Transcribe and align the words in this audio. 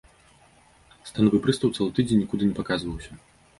Станавы 1.09 1.37
прыстаў 1.45 1.75
цэлы 1.75 1.91
тыдзень 2.01 2.21
нікуды 2.25 2.43
не 2.51 2.59
паказваўся. 2.63 3.11